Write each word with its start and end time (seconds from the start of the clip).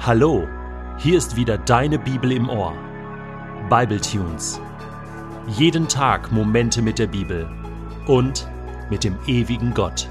Hallo, 0.00 0.46
hier 0.96 1.18
ist 1.18 1.34
wieder 1.34 1.58
deine 1.58 1.98
Bibel 1.98 2.30
im 2.30 2.48
Ohr. 2.48 2.72
Bible 3.68 4.00
Tunes. 4.00 4.60
Jeden 5.48 5.88
Tag 5.88 6.30
Momente 6.30 6.80
mit 6.80 7.00
der 7.00 7.08
Bibel 7.08 7.50
und 8.06 8.48
mit 8.90 9.02
dem 9.02 9.18
ewigen 9.26 9.74
Gott. 9.74 10.08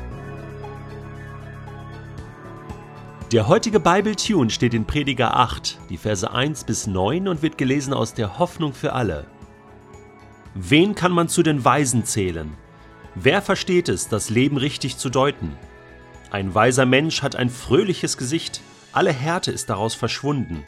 Der 3.32 3.48
heutige 3.48 3.80
Bible 3.80 4.18
Tune 4.18 4.50
steht 4.50 4.74
in 4.74 4.84
Prediger 4.84 5.38
8, 5.38 5.80
die 5.90 5.98
Verse 5.98 6.30
1 6.30 6.66
bis 6.66 6.86
9 6.86 7.30
und 7.30 7.42
wird 7.42 7.58
gelesen 7.58 7.94
aus 7.94 8.14
der 8.14 8.40
Hoffnung 8.40 8.74
für 8.74 8.92
alle. 8.92 9.26
Wen 10.54 10.96
kann 10.96 11.14
man 11.14 11.30
zu 11.30 11.44
den 11.44 11.64
Weisen 11.64 12.04
zählen? 12.04 12.52
Wer 13.16 13.42
versteht 13.42 13.88
es, 13.88 14.10
das 14.10 14.30
Leben 14.30 14.58
richtig 14.58 14.98
zu 14.98 15.10
deuten? 15.10 15.54
Ein 16.30 16.54
weiser 16.54 16.86
Mensch 16.86 17.24
hat 17.24 17.38
ein 17.38 17.50
fröhliches 17.50 18.18
Gesicht, 18.18 18.62
alle 18.98 19.14
Härte 19.14 19.52
ist 19.52 19.70
daraus 19.70 19.94
verschwunden. 19.94 20.66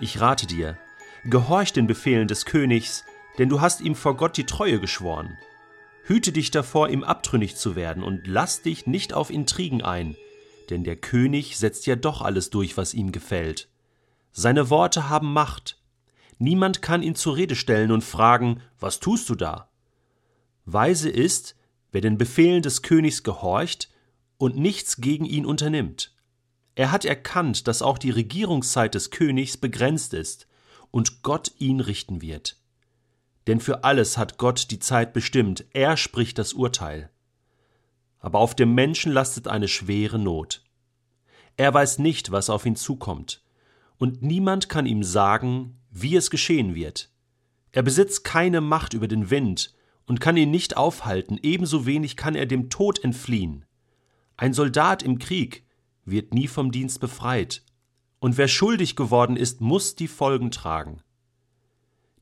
Ich 0.00 0.20
rate 0.20 0.48
dir, 0.48 0.76
gehorch 1.24 1.72
den 1.72 1.86
Befehlen 1.86 2.26
des 2.26 2.44
Königs, 2.44 3.04
denn 3.38 3.48
du 3.48 3.60
hast 3.60 3.80
ihm 3.80 3.94
vor 3.94 4.16
Gott 4.16 4.36
die 4.36 4.46
Treue 4.46 4.80
geschworen. 4.80 5.38
Hüte 6.02 6.32
dich 6.32 6.50
davor, 6.50 6.88
ihm 6.88 7.04
abtrünnig 7.04 7.54
zu 7.54 7.76
werden, 7.76 8.02
und 8.02 8.26
lass 8.26 8.62
dich 8.62 8.88
nicht 8.88 9.14
auf 9.14 9.30
Intrigen 9.30 9.80
ein, 9.80 10.16
denn 10.70 10.82
der 10.82 10.96
König 10.96 11.56
setzt 11.56 11.86
ja 11.86 11.94
doch 11.94 12.20
alles 12.20 12.50
durch, 12.50 12.76
was 12.76 12.94
ihm 12.94 13.12
gefällt. 13.12 13.68
Seine 14.32 14.68
Worte 14.68 15.08
haben 15.08 15.32
Macht. 15.32 15.80
Niemand 16.38 16.82
kann 16.82 17.00
ihn 17.00 17.14
zur 17.14 17.36
Rede 17.36 17.54
stellen 17.54 17.92
und 17.92 18.02
fragen, 18.02 18.60
was 18.80 18.98
tust 18.98 19.28
du 19.28 19.36
da? 19.36 19.70
Weise 20.64 21.10
ist, 21.10 21.54
wer 21.92 22.00
den 22.00 22.18
Befehlen 22.18 22.62
des 22.62 22.82
Königs 22.82 23.22
gehorcht 23.22 23.88
und 24.36 24.56
nichts 24.56 24.96
gegen 24.96 25.26
ihn 25.26 25.46
unternimmt. 25.46 26.11
Er 26.74 26.90
hat 26.90 27.04
erkannt, 27.04 27.68
dass 27.68 27.82
auch 27.82 27.98
die 27.98 28.10
Regierungszeit 28.10 28.94
des 28.94 29.10
Königs 29.10 29.56
begrenzt 29.56 30.14
ist 30.14 30.48
und 30.90 31.22
Gott 31.22 31.52
ihn 31.58 31.80
richten 31.80 32.22
wird. 32.22 32.56
Denn 33.46 33.60
für 33.60 33.84
alles 33.84 34.16
hat 34.16 34.38
Gott 34.38 34.70
die 34.70 34.78
Zeit 34.78 35.12
bestimmt, 35.12 35.64
er 35.72 35.96
spricht 35.96 36.38
das 36.38 36.52
Urteil. 36.52 37.10
Aber 38.20 38.38
auf 38.38 38.54
dem 38.54 38.74
Menschen 38.74 39.12
lastet 39.12 39.48
eine 39.48 39.68
schwere 39.68 40.18
Not. 40.18 40.62
Er 41.56 41.74
weiß 41.74 41.98
nicht, 41.98 42.30
was 42.30 42.48
auf 42.50 42.64
ihn 42.64 42.76
zukommt, 42.76 43.42
und 43.98 44.22
niemand 44.22 44.68
kann 44.68 44.86
ihm 44.86 45.02
sagen, 45.02 45.78
wie 45.90 46.16
es 46.16 46.30
geschehen 46.30 46.74
wird. 46.74 47.10
Er 47.72 47.82
besitzt 47.82 48.24
keine 48.24 48.60
Macht 48.60 48.94
über 48.94 49.08
den 49.08 49.30
Wind 49.30 49.74
und 50.06 50.20
kann 50.20 50.36
ihn 50.36 50.50
nicht 50.50 50.76
aufhalten, 50.76 51.38
ebenso 51.42 51.84
wenig 51.84 52.16
kann 52.16 52.34
er 52.34 52.46
dem 52.46 52.70
Tod 52.70 53.02
entfliehen. 53.02 53.64
Ein 54.36 54.54
Soldat 54.54 55.02
im 55.02 55.18
Krieg 55.18 55.64
wird 56.04 56.34
nie 56.34 56.48
vom 56.48 56.72
Dienst 56.72 57.00
befreit, 57.00 57.62
und 58.18 58.38
wer 58.38 58.48
schuldig 58.48 58.94
geworden 58.94 59.36
ist, 59.36 59.60
muss 59.60 59.96
die 59.96 60.08
Folgen 60.08 60.50
tragen. 60.50 61.02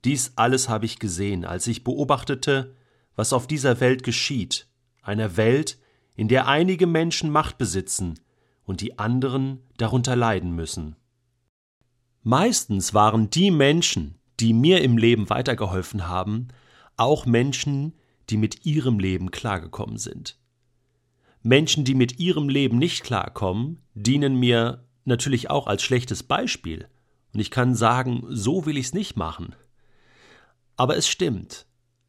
Dies 0.05 0.33
alles 0.36 0.69
habe 0.69 0.86
ich 0.86 0.98
gesehen, 0.98 1.45
als 1.45 1.67
ich 1.67 1.84
beobachtete, 1.84 2.75
was 3.17 3.33
auf 3.33 3.47
dieser 3.47 3.81
Welt 3.81 4.03
geschieht, 4.03 4.67
einer 5.03 5.36
Welt, 5.36 5.78
in 6.17 6.28
der 6.28 6.47
einige 6.48 6.86
Menschen 6.86 7.31
Macht 7.31 7.58
besitzen 7.58 8.19
und 8.64 8.81
die 8.81 8.98
anderen 8.98 9.62
darunter 9.77 10.17
leiden 10.17 10.55
müssen. 10.55 10.97
Meistens 12.23 12.95
waren 12.95 13.31
die 13.31 13.51
Menschen, 13.51 14.19
die 14.39 14.53
mir 14.53 14.83
im 14.83 14.97
Leben 14.97 15.28
weitergeholfen 15.31 16.08
haben, 16.08 16.48
auch 16.97 17.27
Menschen, 17.27 17.95
die 18.28 18.36
mit 18.36 18.64
ihrem 18.64 18.98
Leben 18.98 19.31
klargekommen 19.31 19.98
sind. 19.98 20.39
Menschen, 21.42 21.84
die 21.84 21.94
mit 21.94 22.19
ihrem 22.19 22.48
Leben 22.48 22.78
nicht 22.78 23.02
klarkommen, 23.02 23.83
dienen 23.94 24.36
mir 24.36 24.86
natürlich 25.05 25.50
auch 25.50 25.66
als 25.66 25.83
schlechtes 25.83 26.22
Beispiel. 26.22 26.88
Und 27.33 27.41
ich 27.41 27.50
kann 27.50 27.74
sagen, 27.74 28.24
so 28.28 28.66
will 28.66 28.77
ich 28.77 28.86
es 28.86 28.94
nicht 28.94 29.16
machen. 29.16 29.55
Aber 30.77 30.96
es 30.96 31.08
stimmt, 31.08 31.67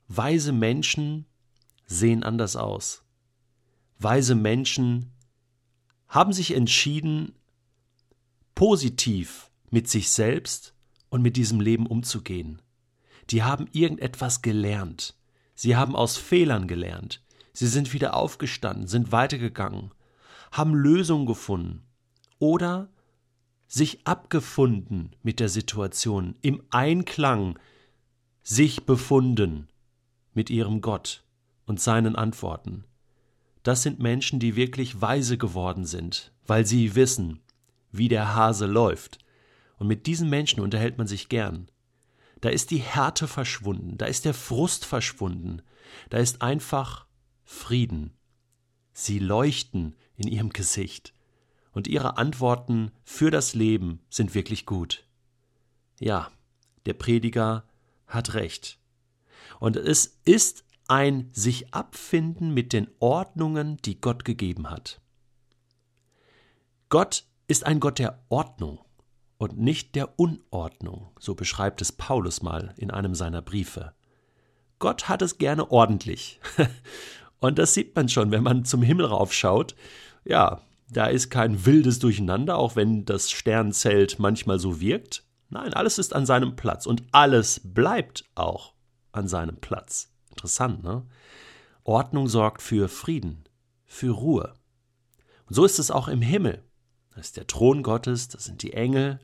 weise 0.08 0.52
Menschen 0.52 1.26
sehen 1.86 2.24
anders 2.24 2.56
aus. 2.56 3.04
Weise 4.00 4.36
Menschen 4.36 5.12
haben 6.08 6.34
sich 6.34 6.54
entschieden, 6.54 7.36
positiv 8.56 9.50
mit 9.70 9.88
sich 9.88 10.10
selbst 10.10 10.74
und 11.10 11.22
mit 11.22 11.38
diesem 11.38 11.62
Leben 11.62 11.88
umzugehen. 11.88 12.62
Die 13.30 13.44
haben 13.44 13.68
irgendetwas 13.72 14.42
gelernt. 14.42 15.16
Sie 15.56 15.76
haben 15.76 15.96
aus 15.96 16.18
Fehlern 16.18 16.68
gelernt. 16.68 17.22
Sie 17.54 17.68
sind 17.68 17.94
wieder 17.94 18.16
aufgestanden, 18.16 18.88
sind 18.88 19.12
weitergegangen, 19.12 19.92
haben 20.52 20.74
Lösungen 20.74 21.26
gefunden 21.26 21.84
oder 22.40 22.90
sich 23.68 24.06
abgefunden 24.06 25.16
mit 25.24 25.40
der 25.40 25.50
Situation, 25.50 26.36
im 26.42 26.62
Einklang 26.72 27.58
sich 28.44 28.86
befunden 28.86 29.70
mit 30.34 30.50
ihrem 30.50 30.82
Gott 30.82 31.24
und 31.66 31.80
seinen 31.80 32.16
Antworten. 32.16 32.84
Das 33.64 33.84
sind 33.84 34.00
Menschen, 34.00 34.40
die 34.40 34.56
wirklich 34.56 35.02
weise 35.02 35.38
geworden 35.38 35.86
sind, 35.86 36.34
weil 36.48 36.66
sie 36.66 36.96
wissen, 36.96 37.40
wie 37.92 38.08
der 38.08 38.36
Hase 38.36 38.66
läuft. 38.66 39.20
Und 39.78 39.88
mit 39.88 40.08
diesen 40.08 40.30
Menschen 40.30 40.60
unterhält 40.60 40.98
man 40.98 41.08
sich 41.08 41.30
gern. 41.30 41.70
Da 42.42 42.50
ist 42.50 42.72
die 42.72 42.78
Härte 42.78 43.28
verschwunden, 43.28 43.98
da 43.98 44.06
ist 44.06 44.26
der 44.26 44.34
Frust 44.34 44.86
verschwunden, 44.86 45.62
da 46.10 46.18
ist 46.18 46.42
einfach 46.42 47.06
Frieden. 47.52 48.14
Sie 48.94 49.20
leuchten 49.20 49.96
in 50.16 50.28
ihrem 50.28 50.50
Gesicht, 50.50 51.14
und 51.74 51.88
ihre 51.88 52.18
Antworten 52.18 52.92
für 53.04 53.32
das 53.32 53.54
Leben 53.54 54.02
sind 54.10 54.34
wirklich 54.36 54.66
gut. 54.66 55.06
Ja, 56.00 56.32
der 56.86 56.94
Prediger 56.94 57.66
hat 58.08 58.34
recht. 58.34 58.80
Und 59.60 59.78
es 59.78 60.20
ist 60.26 60.66
ein 60.88 61.30
sich 61.32 61.74
abfinden 61.74 62.54
mit 62.54 62.74
den 62.74 62.90
Ordnungen, 63.00 63.78
die 63.86 64.02
Gott 64.02 64.26
gegeben 64.26 64.70
hat. 64.70 65.00
Gott 66.90 67.26
ist 67.48 67.66
ein 67.66 67.80
Gott 67.80 68.00
der 68.00 68.26
Ordnung 68.30 68.80
und 69.38 69.58
nicht 69.58 69.96
der 69.96 70.20
Unordnung, 70.20 71.12
so 71.20 71.36
beschreibt 71.36 71.82
es 71.82 71.92
Paulus 71.92 72.42
mal 72.42 72.74
in 72.78 72.92
einem 72.92 73.16
seiner 73.16 73.42
Briefe. 73.42 73.94
Gott 74.80 75.08
hat 75.08 75.22
es 75.22 75.38
gerne 75.38 75.72
ordentlich. 75.72 76.40
Und 77.42 77.58
das 77.60 77.74
sieht 77.74 77.96
man 77.96 78.08
schon, 78.08 78.32
wenn 78.32 78.44
man 78.44 78.64
zum 78.66 78.84
Himmel 78.84 79.08
raufschaut. 79.08 79.76
Ja, 80.24 80.62
da 80.90 81.08
ist 81.08 81.30
kein 81.30 81.66
wildes 81.66 82.00
Durcheinander, 82.00 82.58
auch 82.58 82.76
wenn 82.76 83.04
das 83.04 83.32
Sternzelt 83.32 84.20
manchmal 84.20 84.60
so 84.60 84.80
wirkt. 84.80 85.24
Nein, 85.50 85.74
alles 85.74 85.98
ist 85.98 86.14
an 86.14 86.26
seinem 86.26 86.56
Platz 86.56 86.86
und 86.86 87.04
alles 87.12 87.60
bleibt 87.64 88.26
auch 88.36 88.74
an 89.12 89.28
seinem 89.28 89.58
Platz. 89.58 90.14
Interessant, 90.30 90.84
ne? 90.84 91.06
Ordnung 91.84 92.28
sorgt 92.28 92.62
für 92.62 92.88
Frieden, 92.88 93.44
für 93.86 94.12
Ruhe. 94.12 94.54
Und 95.48 95.56
so 95.56 95.66
ist 95.66 95.80
es 95.80 95.90
auch 95.90 96.08
im 96.08 96.22
Himmel. 96.22 96.64
Da 97.14 97.20
ist 97.20 97.38
der 97.38 97.48
Thron 97.48 97.82
Gottes, 97.82 98.28
das 98.28 98.46
sind 98.46 98.62
die 98.62 98.74
Engel, 98.74 99.20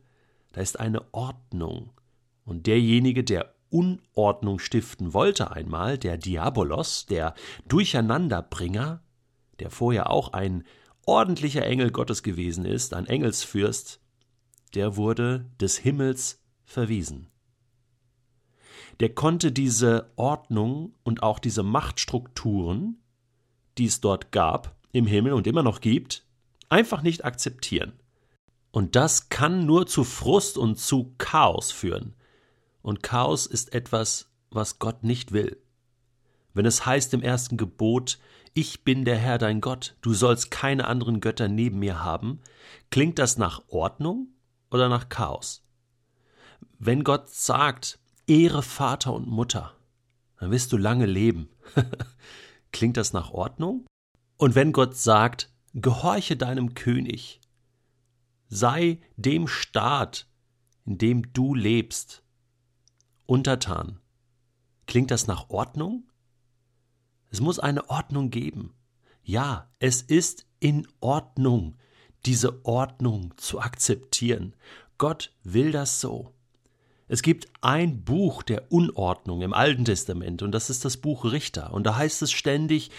da 0.54 0.62
ist 0.62 0.80
eine 0.80 1.14
Ordnung. 1.14 1.94
Und 2.46 2.66
derjenige, 2.66 3.24
der 3.24 3.54
Unordnung 3.70 4.60
stiften 4.60 5.14
wollte 5.14 5.52
einmal, 5.52 5.98
der 5.98 6.18
Diabolos, 6.18 7.06
der 7.06 7.34
Durcheinanderbringer, 7.68 9.02
der 9.60 9.70
vorher 9.70 10.10
auch 10.10 10.34
ein 10.34 10.64
ordentlicher 11.06 11.66
Engel 11.66 11.92
Gottes 11.92 12.24
gewesen 12.24 12.66
ist, 12.66 12.94
ein 12.94 13.08
Engelsfürst, 13.08 14.02
der 14.76 14.96
wurde 14.98 15.50
des 15.60 15.78
Himmels 15.78 16.44
verwiesen. 16.66 17.28
Der 19.00 19.14
konnte 19.14 19.52
diese 19.52 20.12
Ordnung 20.16 20.96
und 21.04 21.24
auch 21.24 21.40
diese 21.40 21.64
Machtstrukturen, 21.64 23.02
die 23.78 23.86
es 23.86 24.02
dort 24.02 24.32
gab, 24.32 24.76
im 24.92 25.06
Himmel 25.06 25.34
und 25.34 25.48
immer 25.48 25.64
noch 25.64 25.82
gibt, 25.82 26.26
einfach 26.70 27.02
nicht 27.02 27.24
akzeptieren. 27.24 27.94
Und 28.72 28.96
das 28.96 29.30
kann 29.30 29.66
nur 29.66 29.88
zu 29.88 30.04
Frust 30.04 30.58
und 30.58 30.78
zu 30.78 31.14
Chaos 31.18 31.72
führen. 31.72 32.16
Und 32.88 33.04
Chaos 33.04 33.48
ist 33.48 33.74
etwas, 33.74 34.30
was 34.50 34.80
Gott 34.80 35.04
nicht 35.04 35.34
will. 35.34 35.62
Wenn 36.54 36.66
es 36.66 36.86
heißt 36.86 37.14
im 37.14 37.22
ersten 37.22 37.58
Gebot, 37.58 38.18
ich 38.54 38.86
bin 38.86 39.04
der 39.04 39.18
Herr 39.18 39.38
dein 39.38 39.60
Gott, 39.60 39.98
du 40.00 40.14
sollst 40.14 40.52
keine 40.52 40.88
anderen 40.88 41.20
Götter 41.20 41.50
neben 41.50 41.80
mir 41.80 42.02
haben, 42.02 42.40
klingt 42.90 43.20
das 43.20 43.38
nach 43.38 43.62
Ordnung 43.68 44.30
oder 44.72 44.88
nach 44.88 45.10
Chaos? 45.10 45.66
Wenn 46.80 47.04
Gott 47.04 47.30
sagt, 47.30 48.00
Ehre 48.26 48.64
Vater 48.64 49.14
und 49.14 49.28
Mutter, 49.28 49.74
dann 50.40 50.52
wirst 50.52 50.72
du 50.72 50.78
lange 50.78 51.08
leben. 51.08 51.50
klingt 52.72 52.96
das 52.96 53.12
nach 53.12 53.32
Ordnung? 53.32 53.86
Und 54.38 54.56
wenn 54.56 54.72
Gott 54.72 54.96
sagt, 54.96 55.52
gehorche 55.74 56.38
deinem 56.38 56.74
König, 56.74 57.42
sei 58.48 59.02
dem 59.18 59.50
Staat, 59.50 60.26
in 60.86 60.98
dem 60.98 61.34
du 61.34 61.54
lebst, 61.54 62.24
untertan. 63.28 64.00
Klingt 64.88 65.12
das 65.12 65.28
nach 65.28 65.50
Ordnung? 65.50 66.10
Es 67.30 67.42
muss 67.42 67.60
eine 67.60 67.90
Ordnung 67.90 68.32
geben. 68.32 68.74
Ja, 69.24 69.70
es 69.80 70.02
ist 70.02 70.46
in 70.60 70.88
Ordnung, 71.02 71.76
diese 72.26 72.66
Ordnung 72.66 73.34
zu 73.38 73.60
akzeptieren. 73.60 74.56
Gott 74.98 75.32
will 75.44 75.72
das 75.72 76.02
so. 76.02 76.34
Es 77.10 77.22
gibt 77.22 77.48
ein 77.62 78.04
Buch 78.04 78.44
der 78.44 78.72
Unordnung 78.72 79.42
im 79.42 79.54
Alten 79.54 79.86
Testament 79.86 80.42
und 80.42 80.52
das 80.52 80.70
ist 80.70 80.84
das 80.84 80.98
Buch 80.98 81.26
Richter. 81.26 81.74
Und 81.74 81.86
da 81.86 81.96
heißt 81.96 82.22
es 82.22 82.32
ständig, 82.32 82.92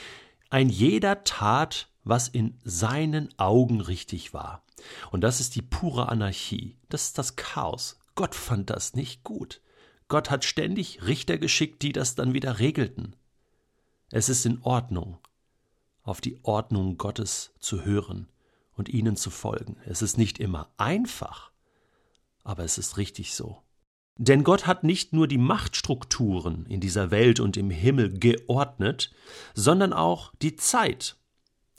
ein 0.51 0.69
jeder 0.71 1.25
tat, 1.25 1.89
was 2.05 2.29
in 2.29 2.59
seinen 2.65 3.29
Augen 3.39 3.81
richtig 3.81 4.33
war. 4.33 4.65
Und 5.11 5.23
das 5.23 5.41
ist 5.41 5.57
die 5.57 5.63
pure 5.63 6.09
Anarchie. 6.09 6.77
Das 6.89 7.05
ist 7.05 7.19
das 7.19 7.37
Chaos. 7.37 7.99
Gott 8.15 8.35
fand 8.35 8.71
das 8.71 8.95
nicht 8.95 9.25
gut. 9.25 9.61
Gott 10.09 10.31
hat 10.31 10.45
ständig 10.45 11.07
Richter 11.07 11.39
geschickt, 11.39 11.83
die 11.83 11.93
das 11.93 12.15
dann 12.15 12.33
wieder 12.35 12.59
regelten. 12.59 13.15
Es 14.11 14.29
ist 14.29 14.47
in 14.47 14.63
Ordnung, 14.63 15.19
auf 16.03 16.21
die 16.23 16.39
Ordnung 16.43 16.97
Gottes 16.97 17.53
zu 17.59 17.85
hören 17.85 18.29
und 18.75 18.89
ihnen 18.89 19.17
zu 19.17 19.29
folgen. 19.29 19.77
Es 19.85 20.01
ist 20.01 20.17
nicht 20.17 20.39
immer 20.39 20.71
einfach, 20.79 21.51
aber 22.43 22.65
es 22.65 22.79
ist 22.79 22.97
richtig 22.97 23.35
so. 23.35 23.63
Denn 24.17 24.45
Gott 24.45 24.67
hat 24.67 24.83
nicht 24.83 25.13
nur 25.13 25.29
die 25.29 25.39
Machtstrukturen 25.39 26.67
in 26.67 26.81
dieser 26.81 27.11
Welt 27.11 27.39
und 27.39 27.57
im 27.57 27.71
Himmel 27.71 28.19
geordnet, 28.19 29.13
sondern 29.55 29.93
auch 29.93 30.33
die 30.43 30.57
Zeit 30.57 31.17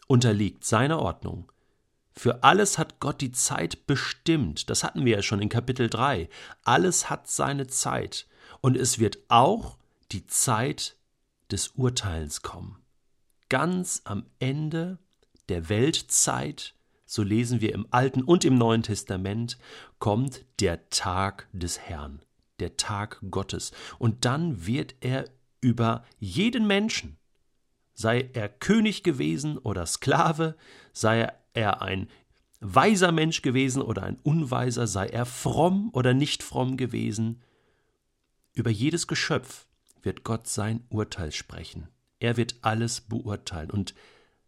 unterliegt 0.07 0.63
seiner 0.63 0.99
Ordnung. 0.99 1.51
Für 2.19 2.43
alles 2.43 2.77
hat 2.77 2.99
Gott 2.99 3.21
die 3.21 3.31
Zeit 3.31 3.87
bestimmt. 3.87 4.69
Das 4.69 4.83
hatten 4.83 5.05
wir 5.05 5.15
ja 5.15 5.21
schon 5.21 5.41
in 5.41 5.47
Kapitel 5.47 5.89
3. 5.89 6.27
Alles 6.65 7.09
hat 7.09 7.29
seine 7.29 7.67
Zeit. 7.67 8.27
Und 8.59 8.75
es 8.75 8.99
wird 8.99 9.19
auch 9.29 9.77
die 10.11 10.27
Zeit 10.27 10.97
des 11.49 11.69
Urteilens 11.69 12.41
kommen. 12.41 12.77
Ganz 13.47 14.01
am 14.03 14.25
Ende 14.39 14.97
der 15.47 15.69
Weltzeit, 15.69 16.75
so 17.05 17.23
lesen 17.23 17.61
wir 17.61 17.73
im 17.73 17.87
Alten 17.89 18.21
und 18.21 18.43
im 18.43 18.57
Neuen 18.57 18.83
Testament, 18.83 19.57
kommt 19.99 20.43
der 20.59 20.89
Tag 20.89 21.47
des 21.53 21.79
Herrn 21.79 22.21
der 22.59 22.75
Tag 22.75 23.21
Gottes. 23.31 23.71
Und 23.97 24.25
dann 24.25 24.65
wird 24.65 24.93
er 24.99 25.23
über 25.61 26.03
jeden 26.19 26.67
Menschen, 26.67 27.15
sei 27.93 28.29
er 28.33 28.49
König 28.49 29.03
gewesen 29.03 29.57
oder 29.57 29.85
Sklave, 29.85 30.57
sei 30.91 31.31
er 31.53 31.81
ein 31.81 32.09
weiser 32.59 33.11
Mensch 33.11 33.41
gewesen 33.41 33.81
oder 33.81 34.03
ein 34.03 34.19
unweiser, 34.23 34.87
sei 34.87 35.07
er 35.07 35.25
fromm 35.25 35.89
oder 35.93 36.13
nicht 36.13 36.43
fromm 36.43 36.77
gewesen, 36.77 37.41
über 38.53 38.69
jedes 38.69 39.07
Geschöpf 39.07 39.67
wird 40.01 40.23
Gott 40.23 40.47
sein 40.47 40.83
Urteil 40.89 41.31
sprechen. 41.31 41.87
Er 42.19 42.37
wird 42.37 42.55
alles 42.61 43.01
beurteilen 43.01 43.71
und 43.71 43.93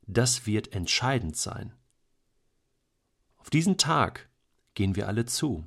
das 0.08 0.46
wird 0.46 0.74
entscheidend 0.74 1.38
sein. 1.38 1.74
Auf 3.38 3.50
diesen 3.50 3.78
Tag 3.78 4.30
gehen 4.74 4.96
wir 4.96 5.08
alle 5.08 5.26
zu 5.26 5.66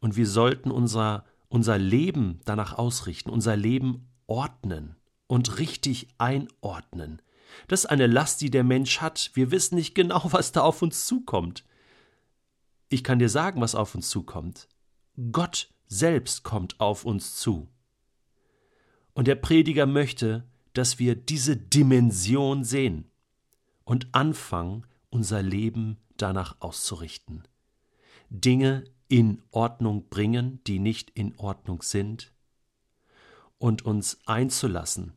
und 0.00 0.16
wir 0.16 0.26
sollten 0.26 0.70
unser 0.70 1.24
unser 1.54 1.78
Leben 1.78 2.40
danach 2.44 2.76
ausrichten, 2.76 3.30
unser 3.30 3.56
Leben 3.56 4.08
ordnen 4.26 4.96
und 5.28 5.60
richtig 5.60 6.08
einordnen. 6.18 7.22
Das 7.68 7.80
ist 7.80 7.86
eine 7.86 8.06
Last, 8.06 8.40
die 8.40 8.50
der 8.50 8.64
Mensch 8.64 9.00
hat. 9.00 9.30
Wir 9.34 9.50
wissen 9.50 9.76
nicht 9.76 9.94
genau, 9.94 10.22
was 10.32 10.52
da 10.52 10.62
auf 10.62 10.82
uns 10.82 11.06
zukommt. 11.06 11.64
Ich 12.88 13.02
kann 13.04 13.18
dir 13.18 13.28
sagen, 13.28 13.60
was 13.60 13.74
auf 13.74 13.94
uns 13.94 14.08
zukommt. 14.08 14.68
Gott 15.32 15.72
selbst 15.86 16.42
kommt 16.42 16.80
auf 16.80 17.04
uns 17.04 17.36
zu. 17.36 17.68
Und 19.12 19.28
der 19.28 19.36
Prediger 19.36 19.86
möchte, 19.86 20.44
dass 20.72 20.98
wir 20.98 21.14
diese 21.14 21.56
Dimension 21.56 22.64
sehen 22.64 23.10
und 23.84 24.08
anfangen, 24.12 24.86
unser 25.10 25.42
Leben 25.42 25.98
danach 26.16 26.56
auszurichten. 26.60 27.46
Dinge 28.28 28.84
in 29.08 29.42
Ordnung 29.50 30.08
bringen, 30.08 30.60
die 30.66 30.80
nicht 30.80 31.10
in 31.10 31.36
Ordnung 31.38 31.82
sind, 31.82 32.32
und 33.58 33.82
uns 33.82 34.18
einzulassen 34.26 35.14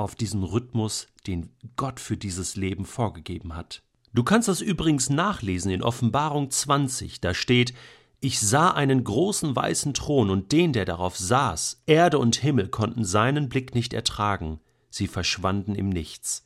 auf 0.00 0.14
diesen 0.14 0.42
Rhythmus, 0.42 1.06
den 1.26 1.50
Gott 1.76 2.00
für 2.00 2.16
dieses 2.16 2.56
Leben 2.56 2.84
vorgegeben 2.84 3.54
hat. 3.54 3.82
Du 4.12 4.24
kannst 4.24 4.48
das 4.48 4.60
übrigens 4.60 5.10
nachlesen 5.10 5.70
in 5.70 5.82
Offenbarung 5.82 6.50
20, 6.50 7.20
da 7.20 7.34
steht, 7.34 7.74
ich 8.20 8.40
sah 8.40 8.70
einen 8.70 9.04
großen 9.04 9.54
weißen 9.56 9.94
Thron 9.94 10.30
und 10.30 10.52
den, 10.52 10.72
der 10.72 10.84
darauf 10.84 11.16
saß, 11.16 11.82
Erde 11.86 12.18
und 12.18 12.36
Himmel 12.36 12.68
konnten 12.68 13.04
seinen 13.04 13.48
Blick 13.48 13.74
nicht 13.74 13.94
ertragen, 13.94 14.60
sie 14.90 15.06
verschwanden 15.06 15.74
im 15.74 15.88
Nichts. 15.88 16.44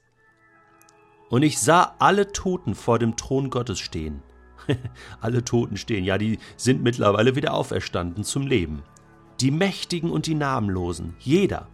Und 1.30 1.42
ich 1.42 1.58
sah 1.58 1.96
alle 1.98 2.30
Toten 2.32 2.74
vor 2.74 2.98
dem 2.98 3.16
Thron 3.16 3.50
Gottes 3.50 3.80
stehen, 3.80 4.22
Alle 5.20 5.44
Toten 5.44 5.76
stehen, 5.76 6.04
ja, 6.04 6.18
die 6.18 6.38
sind 6.56 6.82
mittlerweile 6.82 7.36
wieder 7.36 7.54
auferstanden 7.54 8.24
zum 8.24 8.46
Leben. 8.46 8.82
Die 9.40 9.50
Mächtigen 9.50 10.10
und 10.10 10.26
die 10.26 10.34
Namenlosen, 10.34 11.14
jeder. 11.18 11.68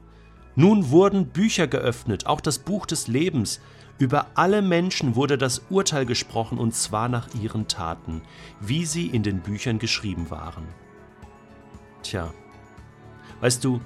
Nun 0.60 0.90
wurden 0.90 1.28
Bücher 1.28 1.66
geöffnet, 1.66 2.26
auch 2.26 2.40
das 2.40 2.58
Buch 2.58 2.86
des 2.86 3.08
Lebens. 3.08 3.60
Über 3.98 4.26
alle 4.34 4.62
Menschen 4.62 5.14
wurde 5.14 5.38
das 5.38 5.62
Urteil 5.70 6.06
gesprochen, 6.06 6.58
und 6.58 6.74
zwar 6.74 7.08
nach 7.08 7.34
ihren 7.34 7.68
Taten, 7.68 8.22
wie 8.60 8.84
sie 8.84 9.06
in 9.06 9.22
den 9.22 9.40
Büchern 9.40 9.78
geschrieben 9.78 10.30
waren. 10.30 10.66
Tja, 12.02 12.32
weißt 13.40 13.64
du, 13.64 13.80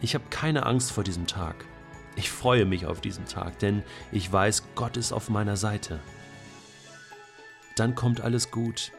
ich 0.00 0.14
habe 0.14 0.24
keine 0.30 0.66
Angst 0.66 0.92
vor 0.92 1.04
diesem 1.04 1.26
Tag. 1.26 1.64
Ich 2.16 2.30
freue 2.30 2.64
mich 2.64 2.86
auf 2.86 3.00
diesen 3.00 3.26
Tag, 3.26 3.58
denn 3.58 3.82
ich 4.12 4.32
weiß, 4.32 4.64
Gott 4.74 4.96
ist 4.96 5.12
auf 5.12 5.28
meiner 5.28 5.56
Seite 5.56 6.00
dann 7.74 7.94
kommt 7.94 8.20
alles 8.20 8.50
gut. 8.50 8.92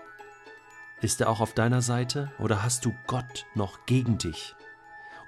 Ist 1.02 1.22
er 1.22 1.30
auch 1.30 1.40
auf 1.40 1.54
deiner 1.54 1.82
Seite 1.82 2.32
oder 2.40 2.64
hast 2.64 2.86
du 2.86 2.94
Gott 3.08 3.46
noch 3.54 3.86
gegen 3.86 4.18
dich? 4.18 4.56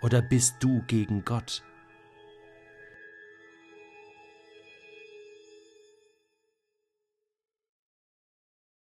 Oder 0.01 0.21
bist 0.21 0.57
du 0.59 0.81
gegen 0.87 1.25
Gott? 1.25 1.63